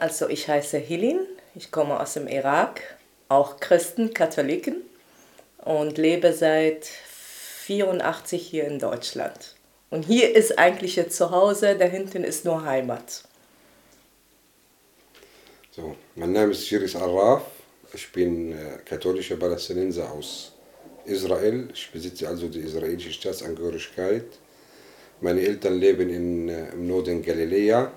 [0.00, 1.20] Also ich heiße Hilin,
[1.54, 2.82] ich komme aus dem Irak,
[3.28, 4.82] auch Christen, Katholiken
[5.58, 9.54] und lebe seit 84 hier in Deutschland.
[9.90, 13.24] Und hier ist eigentlich jetzt zu Hause, da hinten ist nur Heimat.
[15.70, 17.42] So, mein Name ist Shiris Arraf,
[17.92, 20.52] ich bin äh, katholischer Palästinenser aus
[21.04, 24.24] Israel, ich besitze also die israelische Staatsangehörigkeit.
[25.20, 27.92] Meine Eltern leben in, äh, im Norden Galiläa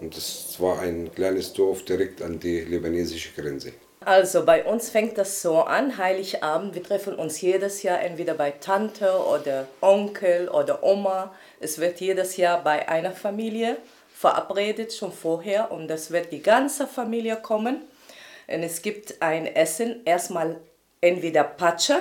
[0.00, 3.72] und es war ein kleines Dorf direkt an die libanesische Grenze.
[4.00, 8.52] Also bei uns fängt das so an, Heiligabend, wir treffen uns jedes Jahr entweder bei
[8.52, 11.34] Tante oder Onkel oder Oma.
[11.60, 13.76] Es wird jedes Jahr bei einer Familie
[14.14, 17.82] verabredet, schon vorher, und das wird die ganze Familie kommen.
[18.46, 20.58] Und es gibt ein Essen, erstmal
[21.00, 21.98] entweder Pacha,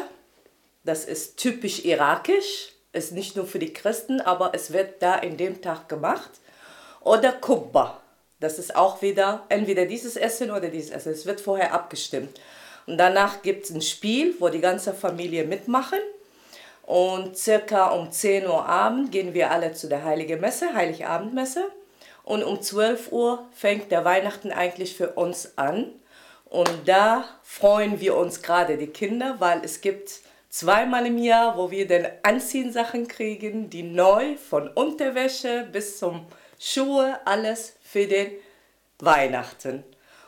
[0.83, 5.35] das ist typisch irakisch, ist nicht nur für die Christen, aber es wird da in
[5.35, 6.31] dem Tag gemacht.
[7.07, 8.01] Oder Kubba,
[8.41, 11.13] das ist auch wieder entweder dieses Essen oder dieses Essen.
[11.13, 12.37] Es wird vorher abgestimmt.
[12.85, 15.99] Und danach gibt es ein Spiel, wo die ganze Familie mitmachen.
[16.83, 21.63] Und circa um 10 Uhr Abend gehen wir alle zu der Heiligen Messe, Heiligabendmesse.
[22.25, 25.93] Und um 12 Uhr fängt der Weihnachten eigentlich für uns an.
[26.43, 31.71] Und da freuen wir uns gerade die Kinder, weil es gibt zweimal im Jahr, wo
[31.71, 36.25] wir dann Anziehsachen kriegen, die neu von Unterwäsche bis zum
[36.59, 38.31] Schuhe, alles für den
[38.99, 39.83] Weihnachten.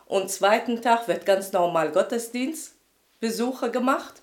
[0.05, 4.15] Und zweiten Tag wird ganz normal Gottesdienstbesuche gemacht.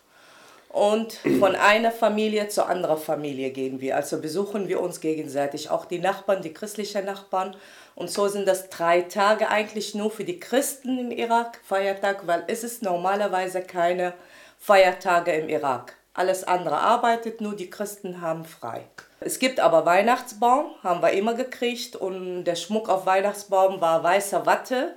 [0.68, 3.96] Und von einer Familie zur anderen Familie gehen wir.
[3.96, 7.56] Also besuchen wir uns gegenseitig, auch die Nachbarn, die christlichen Nachbarn.
[7.94, 12.44] Und so sind das drei Tage eigentlich nur für die Christen im Irak, Feiertag, weil
[12.48, 14.12] es ist normalerweise keine
[14.58, 15.96] Feiertage im Irak.
[16.16, 18.86] Alles andere arbeitet, nur die Christen haben frei.
[19.20, 24.46] Es gibt aber Weihnachtsbaum, haben wir immer gekriegt und der Schmuck auf Weihnachtsbaum war weißer
[24.46, 24.96] Watte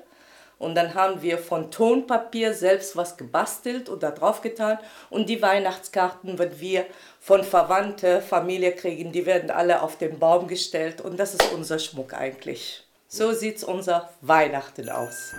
[0.60, 5.42] und dann haben wir von Tonpapier selbst was gebastelt und da drauf getan und die
[5.42, 6.86] Weihnachtskarten, wenn wir
[7.20, 11.80] von Verwandte, Familie kriegen, die werden alle auf den Baum gestellt und das ist unser
[11.80, 12.88] Schmuck eigentlich.
[13.10, 15.34] So sieht unser Weihnachten aus.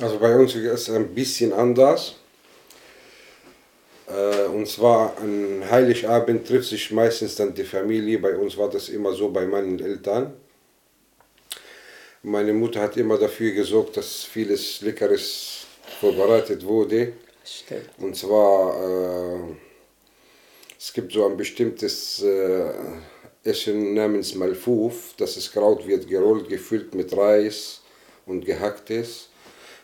[0.00, 2.14] Also bei uns ist es ein bisschen anders.
[4.06, 8.18] Äh, und zwar an Heiligabend trifft sich meistens dann die Familie.
[8.18, 10.34] Bei uns war das immer so bei meinen Eltern.
[12.22, 15.66] Meine Mutter hat immer dafür gesorgt, dass vieles Leckeres
[16.00, 17.14] vorbereitet wurde.
[17.44, 17.90] Stimmt.
[17.98, 19.54] Und zwar, äh,
[20.78, 22.70] es gibt so ein bestimmtes äh,
[23.42, 25.14] Essen namens Malfuf.
[25.16, 27.80] Das ist Kraut, wird gerollt, gefüllt mit Reis
[28.26, 29.28] und gehacktes.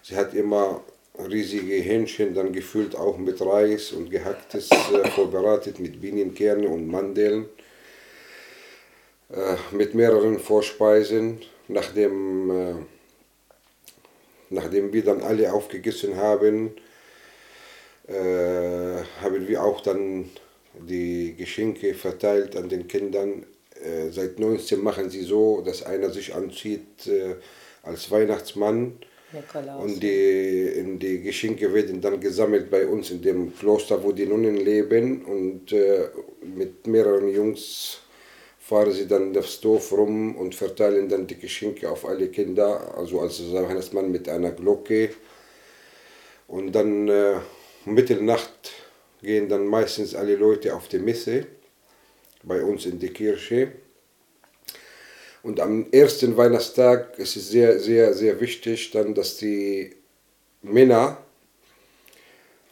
[0.06, 0.84] Sie hat immer
[1.18, 7.46] riesige Hähnchen, dann gefüllt auch mit Reis und gehacktes, äh, vorbereitet mit Bienenkernen und Mandeln,
[9.30, 11.40] äh, mit mehreren Vorspeisen.
[11.68, 12.74] Nachdem, äh,
[14.50, 16.72] nachdem wir dann alle aufgegessen haben,
[18.06, 20.28] äh, haben wir auch dann
[20.86, 23.46] die Geschenke verteilt an den Kindern.
[24.10, 27.10] Seit 19 machen sie so, dass einer sich anzieht
[27.82, 28.98] als Weihnachtsmann
[29.34, 29.82] Nikolaus.
[29.82, 34.56] und die, die Geschenke werden dann gesammelt bei uns in dem Kloster, wo die Nunnen
[34.56, 35.24] leben.
[35.24, 36.08] Und äh,
[36.42, 37.98] mit mehreren Jungs
[38.58, 42.96] fahren sie dann das Dorf rum und verteilen dann die Geschenke auf alle Kinder.
[42.96, 45.10] Also als Weihnachtsmann mit einer Glocke.
[46.48, 47.34] Und dann äh,
[47.84, 48.72] Mitternacht
[49.22, 51.46] gehen dann meistens alle Leute auf die Messe
[52.42, 53.72] bei uns in die Kirche.
[55.44, 59.90] Und am ersten Weihnachtstag ist es sehr, sehr, sehr wichtig, dann, dass die
[60.62, 61.18] Männer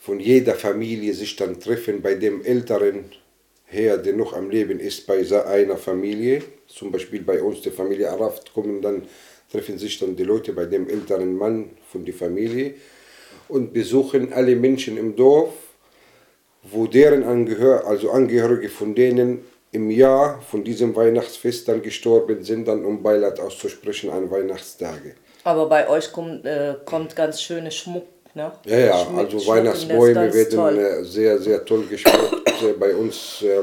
[0.01, 3.13] von jeder Familie sich dann treffen, bei dem älteren
[3.67, 6.43] Herr, der noch am Leben ist, bei einer Familie.
[6.67, 9.03] Zum Beispiel bei uns, der Familie Araft, kommen dann,
[9.51, 12.73] treffen sich dann die Leute bei dem älteren Mann von der Familie
[13.49, 15.53] und besuchen alle Menschen im Dorf,
[16.63, 22.69] wo deren Angehör, also Angehörige von denen im Jahr von diesem Weihnachtsfest dann gestorben sind,
[22.69, 25.15] dann um Beileid auszusprechen an Weihnachtstage.
[25.45, 28.05] Aber bei euch kommt, äh, kommt ganz schöner Schmuck,
[28.35, 28.53] ne?
[28.67, 32.43] Ja, ja, Schmuck- also Schmuck, Weihnachtsbäume werden äh, sehr, sehr toll geschmückt.
[32.79, 33.63] Bei uns äh,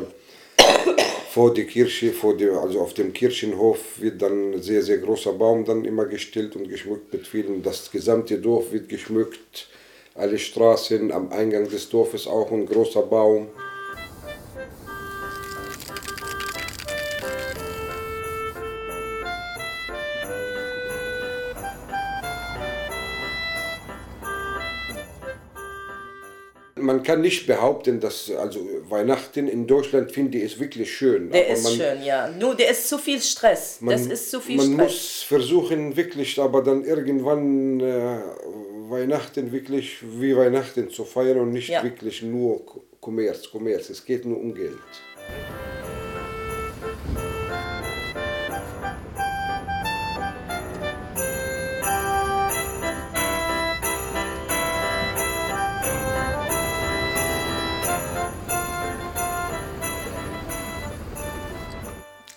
[1.31, 5.31] vor die Kirche, vor dem, also auf dem Kirchenhof wird dann ein sehr, sehr großer
[5.33, 7.61] Baum dann immer gestellt und geschmückt mit vielen.
[7.63, 9.67] Das gesamte Dorf wird geschmückt,
[10.15, 13.47] alle Straßen, am Eingang des Dorfes auch ein großer Baum.
[26.81, 28.59] Man kann nicht behaupten, dass also
[28.89, 31.31] Weihnachten in Deutschland finde ich ist wirklich schön.
[31.31, 32.29] Der aber ist man, schön, ja.
[32.29, 33.77] Nur der ist zu viel Stress.
[33.81, 34.77] Man, das ist zu viel man Stress.
[34.91, 38.19] muss versuchen wirklich, aber dann irgendwann äh,
[38.89, 41.83] Weihnachten wirklich wie Weihnachten zu feiern und nicht Ja.
[41.83, 43.89] wirklich nur Ko- Kommerz, Kommerz.
[43.89, 44.73] Es geht nur um Geld.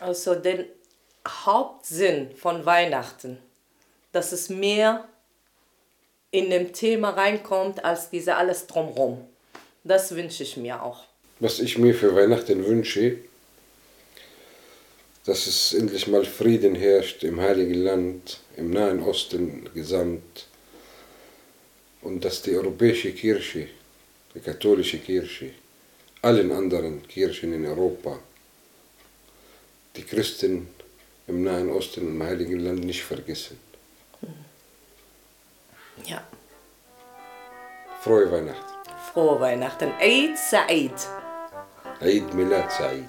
[0.03, 0.65] Also den
[1.29, 3.39] Hauptsinn von Weihnachten,
[4.11, 5.09] dass es mehr
[6.33, 9.25] in dem Thema reinkommt als diese alles drumherum.
[9.85, 11.05] Das wünsche ich mir auch.
[11.39, 13.19] Was ich mir für Weihnachten wünsche,
[15.25, 20.49] dass es endlich mal Frieden herrscht im Heiligen Land, im Nahen Osten gesamt
[22.01, 23.69] und dass die europäische Kirche,
[24.35, 25.51] die katholische Kirche,
[26.23, 28.19] allen anderen Kirchen in Europa,
[29.97, 30.69] die Christen
[31.27, 33.59] im Nahen Osten und im Heiligen Land nicht vergessen.
[36.05, 36.23] Ja.
[38.03, 38.73] Frohe Weihnachten.
[39.13, 39.93] Frohe Weihnachten.
[40.01, 40.93] Eid Said.
[42.01, 43.09] Eid Milad Said.